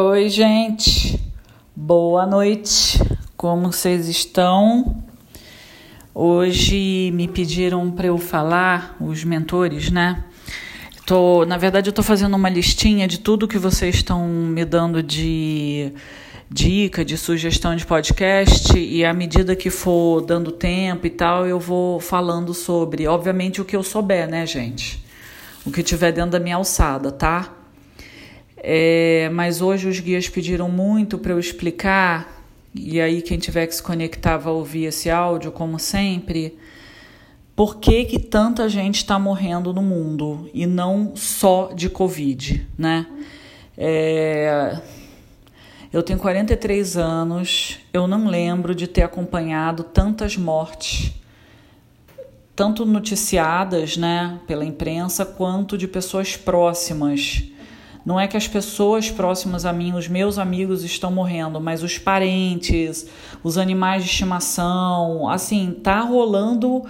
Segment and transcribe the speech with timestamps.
[0.00, 1.20] Oi, gente.
[1.74, 3.02] Boa noite.
[3.36, 5.02] Como vocês estão?
[6.14, 10.22] Hoje me pediram para eu falar, os mentores, né?
[11.04, 15.02] Tô, na verdade, eu estou fazendo uma listinha de tudo que vocês estão me dando
[15.02, 15.92] de
[16.48, 21.58] dica, de sugestão de podcast, e à medida que for dando tempo e tal, eu
[21.58, 25.04] vou falando sobre, obviamente, o que eu souber, né, gente?
[25.66, 27.57] O que tiver dentro da minha alçada, tá?
[28.60, 32.38] É, mas hoje os guias pediram muito para eu explicar
[32.74, 36.58] e aí quem tiver que se conectar vai ouvir esse áudio, como sempre.
[37.56, 43.06] Por que, que tanta gente está morrendo no mundo e não só de Covid, né?
[43.76, 44.80] É...
[45.92, 51.12] Eu tenho 43 anos, eu não lembro de ter acompanhado tantas mortes,
[52.54, 57.42] tanto noticiadas né, pela imprensa, quanto de pessoas próximas
[58.04, 61.98] não é que as pessoas próximas a mim, os meus amigos estão morrendo, mas os
[61.98, 63.06] parentes,
[63.42, 66.84] os animais de estimação, assim, tá rolando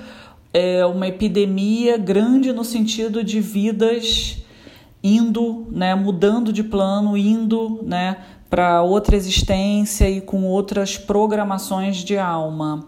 [0.52, 4.38] é, uma epidemia grande no sentido de vidas
[5.02, 8.18] indo, né, mudando de plano, indo, né,
[8.50, 12.84] para outra existência e com outras programações de alma.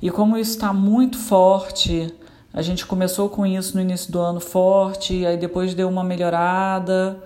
[0.00, 2.12] E como isso está muito forte,
[2.52, 7.22] a gente começou com isso no início do ano forte, aí depois deu uma melhorada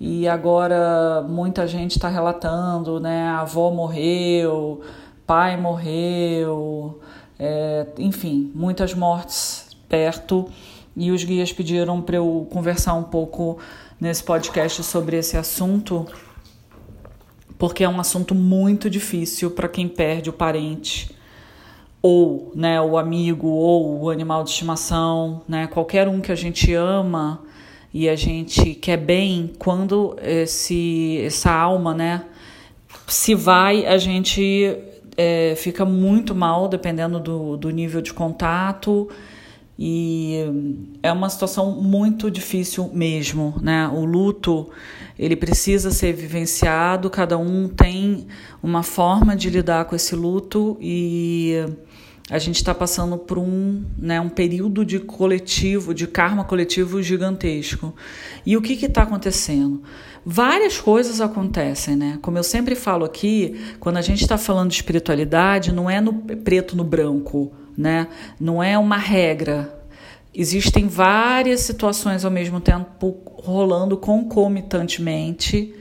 [0.00, 3.24] e agora muita gente está relatando, né?
[3.28, 4.80] A avó morreu,
[5.26, 7.00] pai morreu,
[7.38, 10.48] é, enfim, muitas mortes perto.
[10.96, 13.58] E os guias pediram para eu conversar um pouco
[14.00, 16.06] nesse podcast sobre esse assunto,
[17.56, 21.14] porque é um assunto muito difícil para quem perde o parente
[22.00, 25.66] ou, né, o amigo ou o animal de estimação, né?
[25.66, 27.42] Qualquer um que a gente ama
[27.92, 32.24] e a gente quer bem, quando esse, essa alma, né,
[33.06, 34.76] se vai, a gente
[35.16, 39.08] é, fica muito mal, dependendo do, do nível de contato.
[39.80, 40.34] E
[41.04, 43.88] é uma situação muito difícil mesmo, né?
[43.88, 44.68] O luto,
[45.16, 48.26] ele precisa ser vivenciado, cada um tem
[48.60, 51.64] uma forma de lidar com esse luto e
[52.30, 57.94] a gente está passando por um, né, um período de coletivo, de karma coletivo gigantesco.
[58.44, 59.82] E o que está acontecendo?
[60.24, 62.18] Várias coisas acontecem, né?
[62.20, 66.12] Como eu sempre falo aqui, quando a gente está falando de espiritualidade, não é no
[66.12, 68.08] preto no branco, né?
[68.38, 69.74] Não é uma regra.
[70.34, 75.74] Existem várias situações ao mesmo tempo rolando concomitantemente,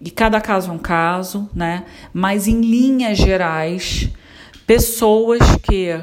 [0.00, 1.84] e cada caso é um caso, né?
[2.12, 4.10] Mas em linhas gerais,
[4.66, 6.00] Pessoas que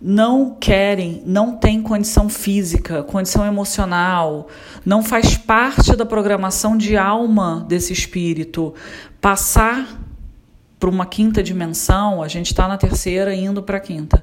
[0.00, 4.48] não querem, não têm condição física, condição emocional,
[4.84, 8.74] não faz parte da programação de alma desse espírito
[9.20, 9.98] passar
[10.78, 14.22] para uma quinta dimensão, a gente está na terceira indo para a quinta.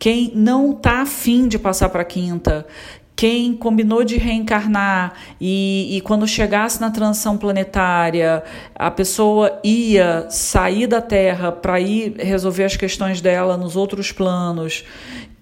[0.00, 2.66] Quem não está afim de passar para quinta,
[3.14, 8.42] quem combinou de reencarnar e, e, quando chegasse na transição planetária,
[8.74, 14.86] a pessoa ia sair da Terra para ir resolver as questões dela nos outros planos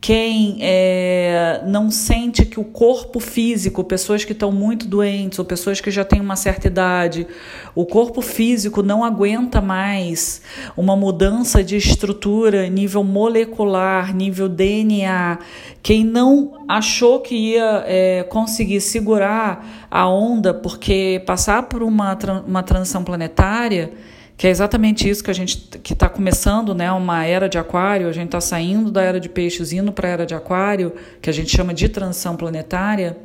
[0.01, 5.81] quem é, não sente que o corpo físico, pessoas que estão muito doentes ou pessoas
[5.81, 7.27] que já têm uma certa idade,
[7.75, 10.41] o corpo físico não aguenta mais
[10.77, 15.41] uma mudança de estrutura, nível molecular, nível DNA.
[15.83, 22.17] Quem não achou que ia é, conseguir segurar a onda porque passar por uma,
[22.47, 23.93] uma transição planetária
[24.39, 28.09] que é exatamente isso que a gente que está começando, né, uma era de aquário,
[28.09, 31.29] a gente está saindo da era de peixes indo para a era de aquário, que
[31.29, 33.19] a gente chama de transição planetária,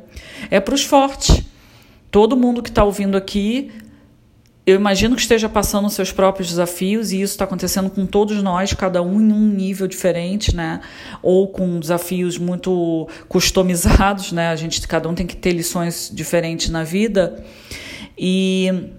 [0.50, 1.44] é para os fortes.
[2.10, 3.70] Todo mundo que está ouvindo aqui,
[4.66, 8.42] eu imagino que esteja passando os seus próprios desafios e isso está acontecendo com todos
[8.42, 10.80] nós, cada um em um nível diferente, né,
[11.22, 16.70] ou com desafios muito customizados, né, a gente cada um tem que ter lições diferentes
[16.70, 17.44] na vida.
[18.18, 18.90] E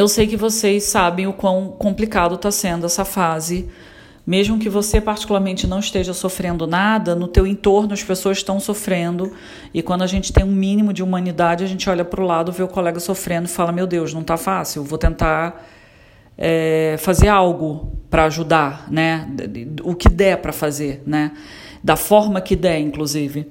[0.00, 3.68] eu sei que vocês sabem o quão complicado está sendo essa fase.
[4.26, 9.30] Mesmo que você particularmente não esteja sofrendo nada, no teu entorno as pessoas estão sofrendo.
[9.74, 12.50] E quando a gente tem um mínimo de humanidade, a gente olha para o lado,
[12.50, 15.66] vê o colega sofrendo e fala: Meu Deus, não está fácil, vou tentar
[16.38, 19.28] é, fazer algo para ajudar, né?
[19.82, 21.32] O que der para fazer, né?
[21.84, 23.48] Da forma que der, inclusive.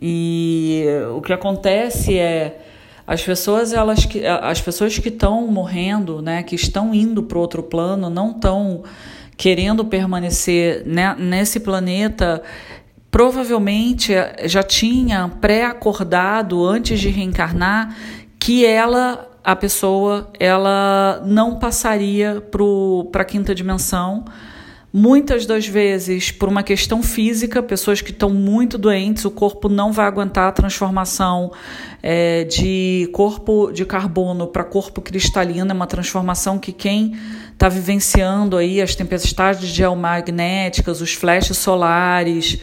[0.00, 0.82] E
[1.14, 2.69] o que acontece é
[3.10, 7.60] as pessoas, elas que, as pessoas que estão morrendo, né, que estão indo para outro
[7.60, 8.84] plano, não estão
[9.36, 12.40] querendo permanecer né, nesse planeta,
[13.10, 14.12] provavelmente
[14.44, 17.96] já tinha pré-acordado antes de reencarnar
[18.38, 22.40] que ela a pessoa ela não passaria
[23.10, 24.24] para a quinta dimensão
[24.92, 29.92] Muitas das vezes, por uma questão física, pessoas que estão muito doentes, o corpo não
[29.92, 31.52] vai aguentar a transformação
[32.02, 35.70] é, de corpo de carbono para corpo cristalino.
[35.70, 37.16] É uma transformação que quem
[37.52, 42.58] está vivenciando aí as tempestades geomagnéticas, os flashes solares,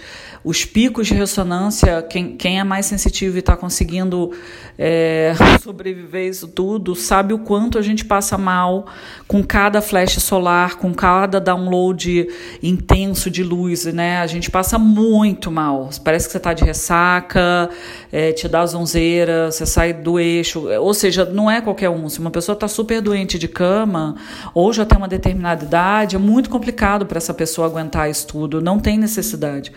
[0.47, 4.31] os picos de ressonância, quem, quem é mais sensitivo e está conseguindo
[4.79, 8.87] é, sobreviver isso tudo, sabe o quanto a gente passa mal
[9.27, 12.29] com cada flash solar, com cada download
[12.63, 14.19] intenso de luz, né?
[14.21, 15.89] A gente passa muito mal.
[16.01, 17.69] Parece que você está de ressaca,
[18.09, 20.65] é, te dá zonzeira, você sai do eixo.
[20.79, 22.07] Ou seja, não é qualquer um.
[22.07, 24.15] Se uma pessoa está super doente de cama
[24.53, 28.61] ou já tem uma determinada idade, é muito complicado para essa pessoa aguentar isso tudo.
[28.61, 29.73] Não tem necessidade.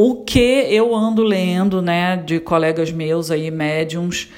[0.00, 4.28] O que eu ando lendo, né, de colegas meus aí, médiums,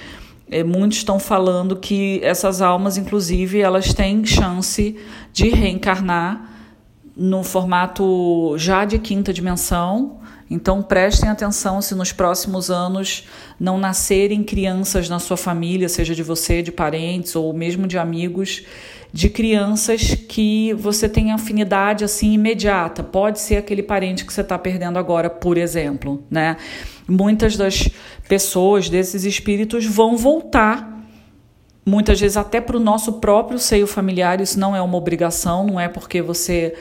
[0.50, 4.96] é, muitos estão falando que essas almas, inclusive, elas têm chance
[5.34, 6.50] de reencarnar
[7.14, 10.19] no formato já de quinta dimensão.
[10.50, 16.24] Então prestem atenção se nos próximos anos não nascerem crianças na sua família, seja de
[16.24, 18.64] você, de parentes ou mesmo de amigos,
[19.12, 23.04] de crianças que você tem afinidade assim imediata.
[23.04, 26.56] Pode ser aquele parente que você está perdendo agora, por exemplo, né?
[27.08, 27.88] Muitas das
[28.28, 30.98] pessoas desses espíritos vão voltar
[31.84, 34.40] muitas vezes até para o nosso próprio seio familiar.
[34.40, 36.74] Isso não é uma obrigação, não é porque você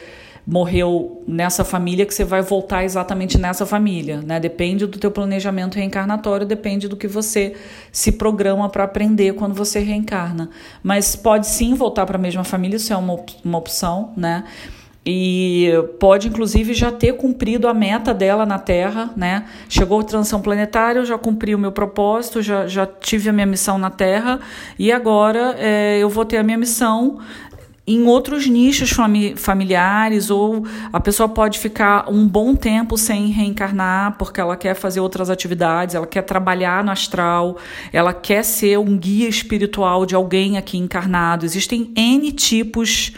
[0.45, 4.39] morreu nessa família que você vai voltar exatamente nessa família, né?
[4.39, 7.55] Depende do teu planejamento reencarnatório, depende do que você
[7.91, 10.49] se programa para aprender quando você reencarna.
[10.81, 14.43] Mas pode sim voltar para a mesma família, isso é uma, uma opção, né?
[15.11, 19.45] E pode, inclusive, já ter cumprido a meta dela na Terra, né?
[19.69, 23.45] Chegou a transição planetária, eu já cumpri o meu propósito, já, já tive a minha
[23.45, 24.39] missão na Terra,
[24.77, 27.17] e agora é, eu vou ter a minha missão
[27.89, 28.91] em outros nichos
[29.35, 30.63] familiares, ou
[30.93, 35.95] a pessoa pode ficar um bom tempo sem reencarnar porque ela quer fazer outras atividades,
[35.95, 37.57] ela quer trabalhar no astral,
[37.91, 41.45] ela quer ser um guia espiritual de alguém aqui encarnado.
[41.45, 43.11] Existem N tipos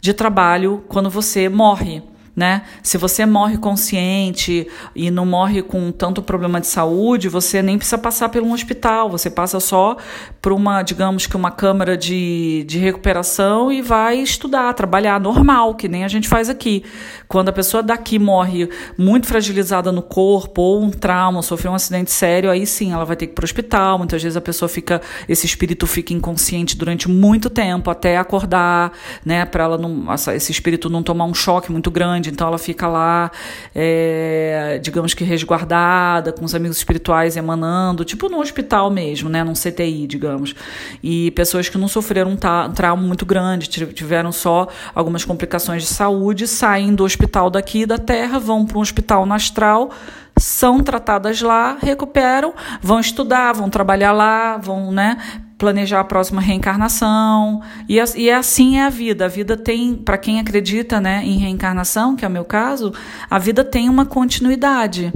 [0.00, 2.02] de trabalho quando você morre
[2.36, 2.62] né?
[2.82, 7.96] Se você morre consciente e não morre com tanto problema de saúde, você nem precisa
[7.96, 9.96] passar por um hospital, você passa só
[10.42, 15.88] por uma, digamos que uma câmara de, de recuperação e vai estudar, trabalhar normal, que
[15.88, 16.84] nem a gente faz aqui.
[17.26, 18.68] Quando a pessoa daqui morre
[18.98, 23.16] muito fragilizada no corpo ou um trauma, sofreu um acidente sério, aí sim ela vai
[23.16, 23.96] ter que ir para o hospital.
[23.98, 28.92] Muitas vezes a pessoa fica, esse espírito fica inconsciente durante muito tempo até acordar,
[29.24, 29.46] né?
[29.46, 33.30] Para ela não, esse espírito não tomar um choque muito grande então ela fica lá,
[33.74, 39.54] é, digamos que resguardada, com os amigos espirituais emanando, tipo no hospital mesmo, né, num
[39.54, 40.54] CTI, digamos.
[41.02, 45.88] E pessoas que não sofreram um, um trauma muito grande, tiveram só algumas complicações de
[45.88, 49.90] saúde, saem do hospital daqui da Terra, vão para um hospital no astral,
[50.38, 55.16] são tratadas lá, recuperam, vão estudar, vão trabalhar lá, vão, né,
[55.58, 57.62] planejar a próxima reencarnação.
[57.88, 59.24] E, e assim é a vida.
[59.24, 62.92] A vida tem, para quem acredita né, em reencarnação, que é o meu caso,
[63.28, 65.12] a vida tem uma continuidade.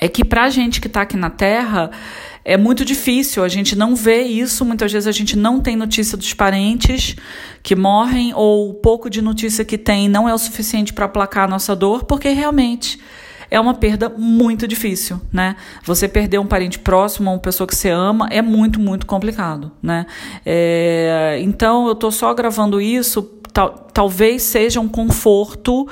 [0.00, 1.90] É que para a gente que está aqui na Terra,
[2.44, 6.16] é muito difícil, a gente não vê isso, muitas vezes a gente não tem notícia
[6.16, 7.14] dos parentes
[7.62, 11.44] que morrem, ou o pouco de notícia que tem não é o suficiente para aplacar
[11.44, 12.98] a nossa dor, porque realmente
[13.52, 15.56] é uma perda muito difícil, né?
[15.84, 20.06] Você perder um parente próximo, uma pessoa que você ama, é muito, muito complicado, né?
[20.44, 25.86] É, então, eu estou só gravando isso, tal, talvez seja um conforto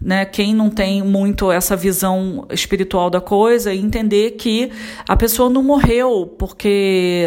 [0.00, 4.70] né, quem não tem muito essa visão espiritual da coisa, entender que
[5.08, 7.24] a pessoa não morreu porque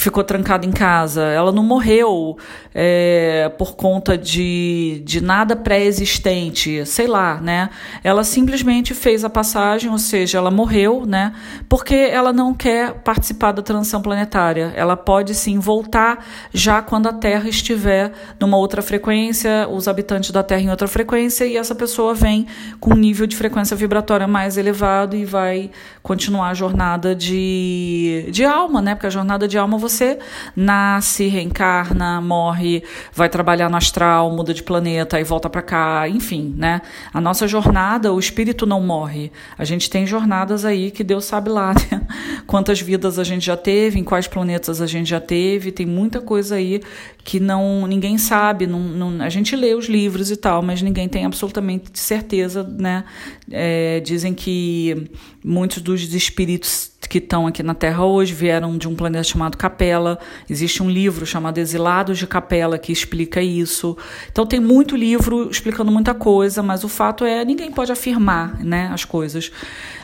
[0.00, 1.22] ficou trancada em casa.
[1.22, 2.36] Ela não morreu
[2.74, 7.70] é, por conta de, de nada pré-existente, sei lá, né?
[8.02, 11.32] Ela simplesmente fez a passagem, ou seja, ela morreu, né?
[11.68, 14.72] Porque ela não quer participar da transição planetária.
[14.74, 20.42] Ela pode sim voltar já quando a Terra estiver numa outra frequência, os habitantes da
[20.42, 22.46] Terra em outra frequência, e essa pessoa vem
[22.78, 25.70] com um nível de frequência vibratória mais elevado e vai
[26.02, 28.94] continuar a jornada de, de alma, né?
[28.94, 30.18] Porque a jornada de alma você
[30.54, 32.82] nasce, reencarna, morre,
[33.12, 36.80] vai trabalhar no astral, muda de planeta e volta para cá, enfim, né?
[37.12, 39.30] A nossa jornada, o espírito não morre.
[39.58, 42.02] A gente tem jornadas aí que Deus sabe lá né?
[42.46, 46.20] quantas vidas a gente já teve, em quais planetas a gente já teve, tem muita
[46.20, 46.80] coisa aí
[47.24, 51.08] que não ninguém sabe, não, não, a gente lê os livros e tal, mas ninguém
[51.08, 53.04] tem absolutamente certeza, né?
[53.50, 55.10] É, dizem que
[55.42, 60.18] Muitos dos espíritos que estão aqui na Terra hoje vieram de um planeta chamado Capela.
[60.50, 63.96] Existe um livro chamado Exilados de Capela que explica isso.
[64.30, 68.90] Então tem muito livro explicando muita coisa, mas o fato é ninguém pode afirmar, né,
[68.92, 69.50] as coisas.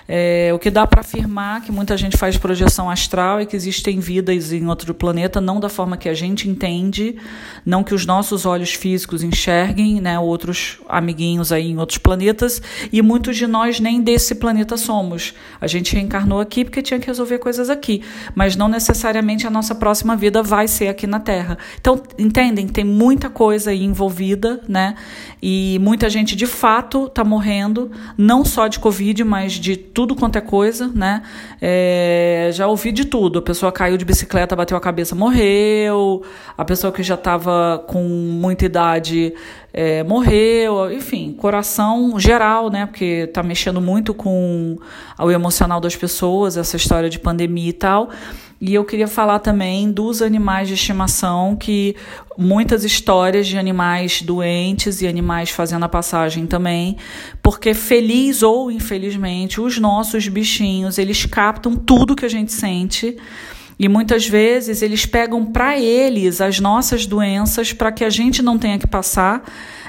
[0.08, 4.00] É, o que dá para afirmar que muita gente faz projeção astral e que existem
[4.00, 7.05] vidas em outro planeta, não da forma que a gente entende,
[7.64, 13.02] não que os nossos olhos físicos enxerguem, né, outros amiguinhos aí em outros planetas, e
[13.02, 15.34] muitos de nós nem desse planeta somos.
[15.60, 18.02] A gente reencarnou aqui porque tinha que resolver coisas aqui,
[18.34, 21.58] mas não necessariamente a nossa próxima vida vai ser aqui na Terra.
[21.80, 22.66] Então, entendem?
[22.66, 24.94] Tem muita coisa aí envolvida, né?
[25.42, 30.36] E muita gente de fato está morrendo, não só de Covid, mas de tudo quanto
[30.36, 31.22] é coisa, né?
[31.60, 33.38] É, já ouvi de tudo.
[33.38, 36.22] A pessoa caiu de bicicleta, bateu a cabeça, morreu.
[36.56, 39.34] A pessoa que já estava com muita idade
[39.72, 40.90] é, morreu.
[40.90, 42.86] Enfim, coração geral, né?
[42.86, 44.78] Porque está mexendo muito com
[45.18, 48.10] o emocional das pessoas, essa história de pandemia e tal.
[48.58, 51.94] E eu queria falar também dos animais de estimação, que
[52.38, 56.96] muitas histórias de animais doentes e animais fazendo a passagem também,
[57.42, 63.18] porque feliz ou infelizmente, os nossos bichinhos, eles captam tudo que a gente sente.
[63.78, 68.58] E muitas vezes eles pegam para eles as nossas doenças para que a gente não
[68.58, 69.44] tenha que passar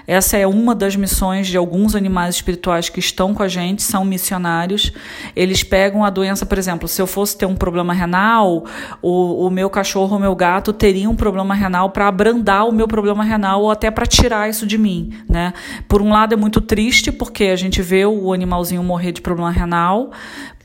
[0.08, 4.06] essa é uma das missões de alguns animais espirituais que estão com a gente, são
[4.06, 4.94] missionários.
[5.36, 8.64] Eles pegam a doença, por exemplo, se eu fosse ter um problema renal,
[9.02, 12.88] o, o meu cachorro ou meu gato teria um problema renal para abrandar o meu
[12.88, 15.54] problema renal ou até para tirar isso de mim, né?
[15.90, 19.52] Por um lado é muito triste porque a gente vê o animalzinho morrer de problema
[19.52, 20.12] renal,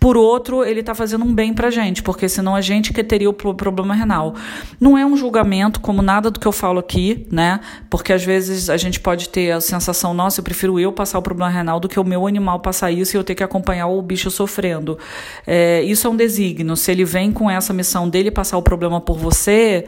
[0.02, 3.04] por outro, ele está fazendo um bem para a gente, porque senão a gente que
[3.04, 4.34] teria o problema renal.
[4.80, 7.60] Não é um julgamento, como nada do que eu falo aqui, né?
[7.88, 11.22] Porque às vezes a gente pode ter a sensação, nossa, eu prefiro eu passar o
[11.22, 14.02] problema renal do que o meu animal passar isso e eu ter que acompanhar o
[14.02, 14.98] bicho sofrendo.
[15.46, 16.76] É, isso é um desígnio.
[16.76, 19.86] Se ele vem com essa missão dele passar o problema por você,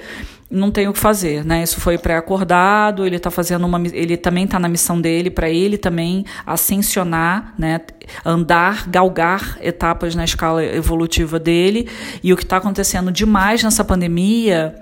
[0.51, 1.63] não tem o que fazer, né?
[1.63, 5.77] Isso foi pré-acordado, ele tá fazendo uma ele também está na missão dele para ele
[5.77, 7.81] também ascensionar, né?
[8.25, 11.89] Andar, galgar etapas na escala evolutiva dele.
[12.23, 14.75] E o que está acontecendo demais nessa pandemia,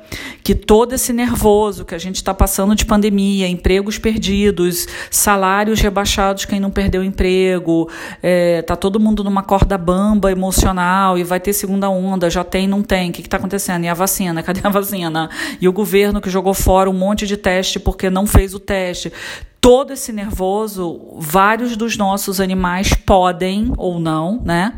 [0.42, 6.45] que todo esse nervoso que a gente está passando de pandemia, empregos perdidos, salários rebaixados,
[6.45, 7.88] quem não perdeu emprego,
[8.21, 12.66] é, tá todo mundo numa corda bamba emocional e vai ter segunda onda, já tem,
[12.66, 13.85] não tem, o que está acontecendo?
[13.85, 14.42] E a vacina?
[14.42, 15.31] Cadê a vacina?
[15.61, 19.12] E o governo que jogou fora um monte de teste porque não fez o teste.
[19.61, 24.73] Todo esse nervoso, vários dos nossos animais podem ou não, né?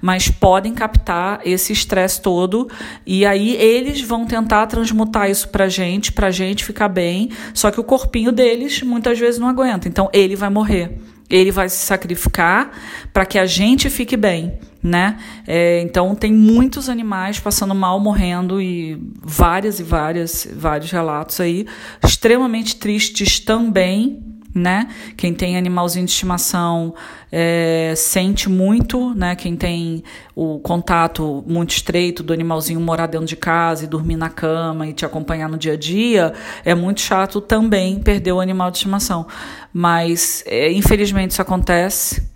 [0.00, 2.66] Mas podem captar esse estresse todo
[3.04, 7.30] e aí eles vão tentar transmutar isso pra gente, pra gente ficar bem.
[7.52, 10.98] Só que o corpinho deles muitas vezes não aguenta, então ele vai morrer.
[11.28, 12.70] Ele vai se sacrificar
[13.12, 15.18] para que a gente fique bem né?
[15.46, 21.66] É, então tem muitos animais passando mal, morrendo e várias e várias vários relatos aí
[22.02, 24.22] extremamente tristes também,
[24.54, 24.88] né?
[25.16, 26.94] Quem tem animalzinho de estimação
[27.30, 29.36] é, sente muito, né?
[29.36, 30.02] Quem tem
[30.34, 34.92] o contato muito estreito do animalzinho morar dentro de casa e dormir na cama e
[34.92, 36.32] te acompanhar no dia a dia,
[36.64, 39.26] é muito chato também perder o animal de estimação.
[39.72, 42.30] Mas é, infelizmente isso acontece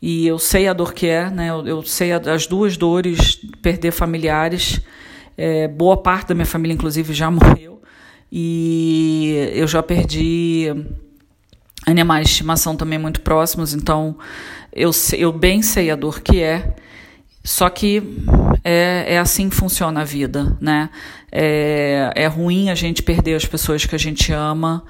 [0.00, 1.50] e eu sei a dor que é, né?
[1.50, 4.80] Eu, eu sei a, as duas dores, perder familiares.
[5.36, 7.80] É, boa parte da minha família, inclusive, já morreu.
[8.30, 10.66] E eu já perdi
[11.86, 14.18] animais de estimação também muito próximos, então
[14.72, 16.74] eu, eu bem sei a dor que é.
[17.44, 18.02] Só que
[18.64, 20.90] é, é assim que funciona a vida, né?
[21.30, 24.84] É, é ruim a gente perder as pessoas que a gente ama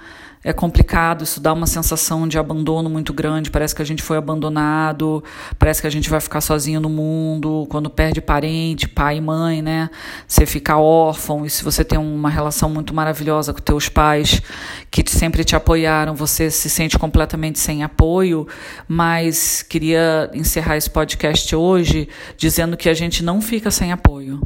[0.47, 4.17] é complicado, isso dá uma sensação de abandono muito grande, parece que a gente foi
[4.17, 5.23] abandonado,
[5.59, 9.61] parece que a gente vai ficar sozinho no mundo, quando perde parente, pai e mãe,
[9.61, 9.91] né?
[10.25, 14.41] Você fica órfão, e se você tem uma relação muito maravilhosa com teus pais,
[14.89, 18.47] que sempre te apoiaram, você se sente completamente sem apoio,
[18.87, 24.41] mas queria encerrar esse podcast hoje dizendo que a gente não fica sem apoio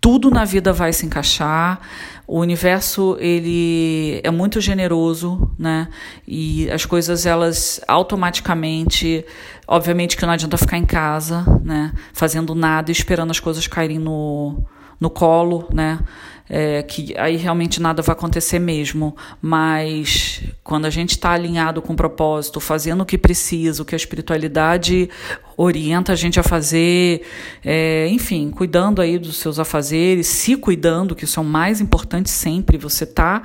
[0.00, 1.80] tudo na vida vai se encaixar.
[2.26, 5.88] O universo ele é muito generoso, né?
[6.26, 9.24] E as coisas elas automaticamente,
[9.66, 11.92] obviamente que não adianta ficar em casa, né?
[12.12, 14.64] Fazendo nada, esperando as coisas caírem no
[15.00, 16.00] no colo, né?
[16.48, 19.16] é, que aí realmente nada vai acontecer mesmo.
[19.40, 23.94] Mas quando a gente está alinhado com o propósito, fazendo o que precisa, o que
[23.94, 25.08] a espiritualidade
[25.56, 27.22] orienta a gente a fazer,
[27.64, 32.30] é, enfim, cuidando aí dos seus afazeres, se cuidando, que isso é o mais importante
[32.30, 32.78] sempre.
[32.78, 33.42] Você está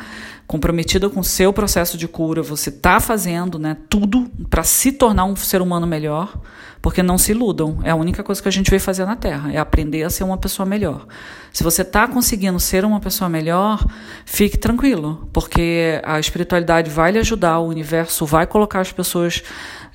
[0.51, 5.23] comprometida com o seu processo de cura, você está fazendo né, tudo para se tornar
[5.23, 6.37] um ser humano melhor,
[6.81, 7.79] porque não se iludam.
[7.83, 10.25] É a única coisa que a gente veio fazer na Terra, é aprender a ser
[10.25, 11.07] uma pessoa melhor.
[11.53, 13.81] Se você está conseguindo ser uma pessoa melhor,
[14.25, 19.41] fique tranquilo, porque a espiritualidade vai lhe ajudar, o universo vai colocar as pessoas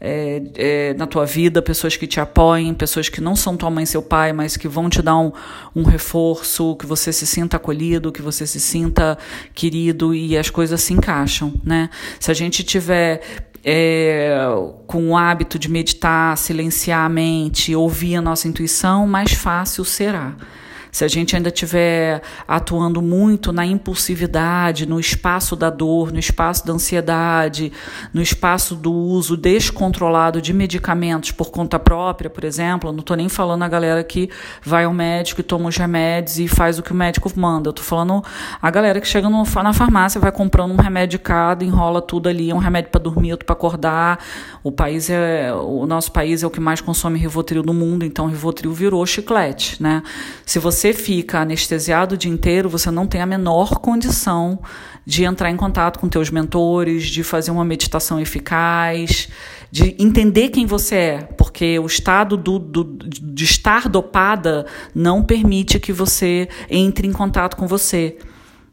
[0.01, 3.85] é, é, na tua vida, pessoas que te apoiem, pessoas que não são tua mãe
[3.85, 5.33] e seu pai, mas que vão te dar um,
[5.75, 9.17] um reforço, que você se sinta acolhido, que você se sinta
[9.55, 11.89] querido e as coisas se encaixam, né?
[12.21, 13.23] Se a gente tiver
[13.65, 14.39] é,
[14.87, 20.35] com o hábito de meditar, silenciar a mente, ouvir a nossa intuição, mais fácil será.
[20.97, 26.67] Se a gente ainda estiver atuando muito na impulsividade, no espaço da dor, no espaço
[26.67, 27.71] da ansiedade,
[28.15, 33.29] no espaço do uso descontrolado de medicamentos por conta própria, por exemplo, não estou nem
[33.29, 34.31] falando a galera que
[34.63, 37.69] vai ao médico e toma os remédios e faz o que o médico manda.
[37.69, 38.25] Estou falando
[38.63, 42.31] a galera que chega no, na farmácia, vai comprando um remédio de cada, enrola tudo
[42.31, 44.19] ali, é um remédio para dormir, outro para acordar.
[44.65, 48.29] O país é o nosso país é o que mais consome Rivotril no mundo, então
[48.29, 50.03] Rivotril virou chiclete, né?
[50.47, 54.61] Se você você fica anestesiado o dia inteiro, você não tem a menor condição
[55.05, 59.29] de entrar em contato com teus mentores, de fazer uma meditação eficaz,
[59.69, 65.81] de entender quem você é, porque o estado do, do, de estar dopada não permite
[65.81, 68.17] que você entre em contato com você.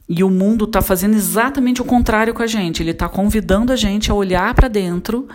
[0.08, 2.84] E o mundo está fazendo exatamente o contrário com a gente.
[2.84, 5.28] Ele está convidando a gente a olhar para dentro,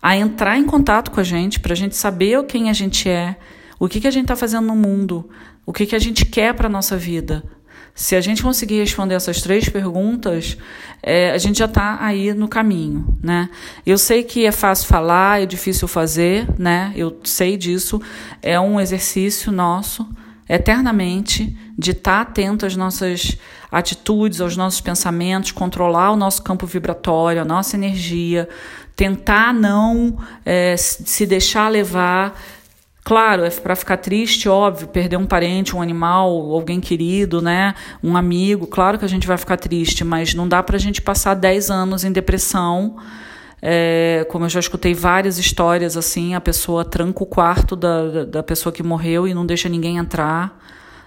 [0.00, 3.36] a entrar em contato com a gente, para a gente saber quem a gente é,
[3.78, 5.28] o que, que a gente está fazendo no mundo,
[5.66, 7.42] o que, que a gente quer para a nossa vida?
[7.94, 10.58] Se a gente conseguir responder essas três perguntas,
[11.00, 13.48] é, a gente já está aí no caminho, né?
[13.86, 16.92] Eu sei que é fácil falar, é difícil fazer, né?
[16.96, 18.02] Eu sei disso.
[18.42, 20.08] É um exercício nosso,
[20.48, 23.38] eternamente, de estar tá atento às nossas
[23.70, 28.48] atitudes, aos nossos pensamentos, controlar o nosso campo vibratório, a nossa energia,
[28.96, 32.40] tentar não é, se deixar levar
[33.04, 37.74] Claro, é para ficar triste, óbvio, perder um parente, um animal, alguém querido, né?
[38.02, 41.02] Um amigo, claro que a gente vai ficar triste, mas não dá para a gente
[41.02, 42.96] passar 10 anos em depressão.
[43.60, 48.42] É, como eu já escutei várias histórias assim, a pessoa tranca o quarto da, da
[48.42, 50.58] pessoa que morreu e não deixa ninguém entrar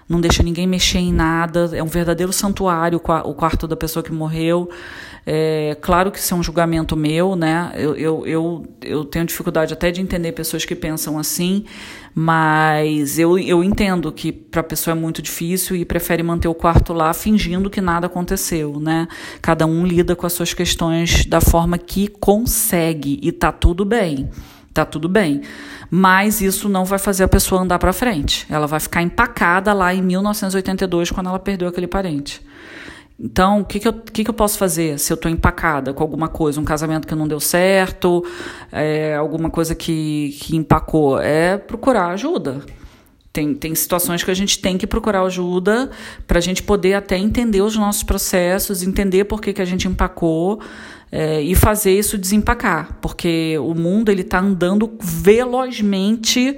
[0.08, 4.12] não deixa ninguém mexer em nada, é um verdadeiro santuário o quarto da pessoa que
[4.12, 4.70] morreu.
[5.26, 7.70] É, claro que isso é um julgamento meu, né?
[7.74, 11.66] Eu, eu, eu, eu tenho dificuldade até de entender pessoas que pensam assim,
[12.14, 16.54] mas eu, eu entendo que para a pessoa é muito difícil e prefere manter o
[16.54, 19.06] quarto lá fingindo que nada aconteceu, né?
[19.42, 24.30] Cada um lida com as suas questões da forma que consegue e tá tudo bem
[24.84, 25.42] tá tudo bem.
[25.90, 28.46] Mas isso não vai fazer a pessoa andar para frente.
[28.50, 32.42] Ela vai ficar empacada lá em 1982, quando ela perdeu aquele parente.
[33.20, 36.28] Então, o que, que, que, que eu posso fazer se eu estou empacada com alguma
[36.28, 36.60] coisa?
[36.60, 38.24] Um casamento que não deu certo,
[38.70, 41.20] é, alguma coisa que, que empacou?
[41.20, 42.60] É procurar ajuda.
[43.32, 45.90] Tem, tem situações que a gente tem que procurar ajuda
[46.26, 49.86] para a gente poder até entender os nossos processos, entender por que, que a gente
[49.86, 50.60] empacou
[51.10, 56.56] é, e fazer isso desempacar, porque o mundo ele está andando velozmente.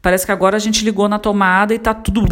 [0.00, 2.24] Parece que agora a gente ligou na tomada e está tudo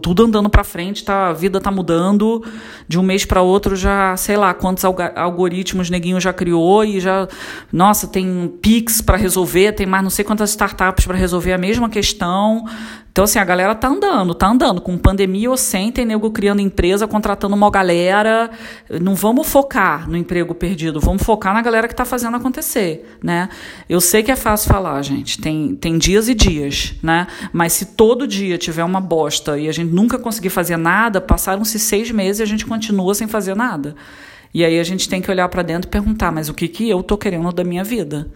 [0.00, 2.44] tudo andando para frente, tá, a vida está mudando
[2.86, 7.26] de um mês para outro já, sei lá, quantos algoritmos neguinho já criou e já,
[7.72, 11.88] nossa, tem Pix para resolver, tem mais não sei quantas startups para resolver a mesma
[11.88, 12.64] questão.
[13.12, 14.80] Então, assim, a galera tá andando, tá andando.
[14.80, 18.50] Com pandemia ou sem, tem nego criando empresa, contratando uma galera.
[19.00, 23.48] Não vamos focar no emprego perdido, vamos focar na galera que tá fazendo acontecer, né?
[23.88, 25.40] Eu sei que é fácil falar, gente.
[25.40, 27.26] Tem, tem dias e dias, né?
[27.52, 31.78] Mas se todo dia tiver uma bosta e a gente nunca conseguir fazer nada, passaram-se
[31.78, 33.96] seis meses e a gente continua sem fazer nada.
[34.52, 36.88] E aí a gente tem que olhar para dentro e perguntar, mas o que, que
[36.88, 38.30] eu tô querendo da minha vida?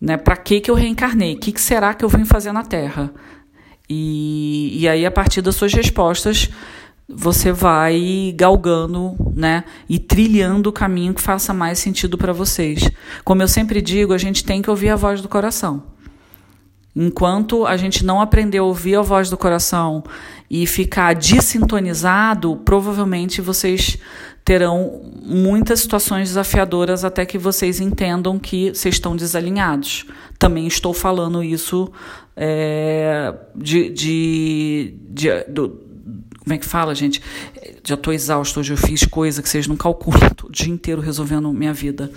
[0.00, 0.16] Né?
[0.16, 1.34] Para que, que eu reencarnei?
[1.34, 3.12] O que, que será que eu vim fazer na Terra?
[3.88, 6.50] E, e aí, a partir das suas respostas,
[7.08, 12.90] você vai galgando, né, e trilhando o caminho que faça mais sentido para vocês.
[13.22, 15.93] Como eu sempre digo, a gente tem que ouvir a voz do coração.
[16.96, 20.04] Enquanto a gente não aprender a ouvir a voz do coração
[20.48, 23.98] e ficar desintonizado, provavelmente vocês
[24.44, 30.04] terão muitas situações desafiadoras até que vocês entendam que vocês estão desalinhados.
[30.38, 31.90] Também estou falando isso
[32.36, 35.83] é, de, de, de do,
[36.44, 37.22] como é que fala, gente?
[37.82, 41.00] Já estou exausto, hoje eu fiz coisa que vocês não calculam, tô o dia inteiro
[41.00, 42.10] resolvendo minha vida.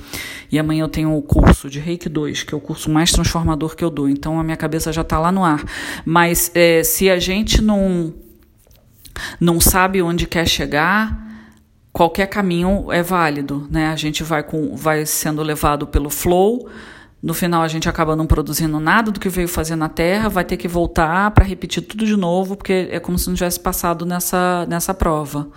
[0.51, 3.73] E amanhã eu tenho o curso de Reiki 2, que é o curso mais transformador
[3.73, 5.63] que eu dou, então a minha cabeça já está lá no ar.
[6.05, 8.13] Mas é, se a gente não,
[9.39, 11.25] não sabe onde quer chegar,
[11.93, 13.87] qualquer caminho é válido, né?
[13.87, 16.69] A gente vai, com, vai sendo levado pelo flow,
[17.21, 20.45] no final a gente acaba não produzindo nada do que veio fazer na Terra, vai
[20.45, 24.06] ter que voltar para repetir tudo de novo, porque é como se não tivesse passado
[24.06, 25.49] nessa, nessa prova.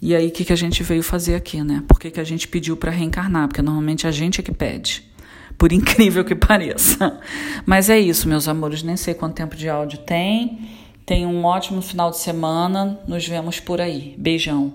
[0.00, 1.82] E aí o que, que a gente veio fazer aqui, né?
[1.86, 3.48] Por que, que a gente pediu para reencarnar?
[3.48, 5.04] Porque normalmente a gente é que pede.
[5.56, 7.20] Por incrível que pareça.
[7.64, 8.82] Mas é isso, meus amores.
[8.82, 10.68] Nem sei quanto tempo de áudio tem.
[11.06, 12.98] Tenham um ótimo final de semana.
[13.06, 14.16] Nos vemos por aí.
[14.18, 14.74] Beijão.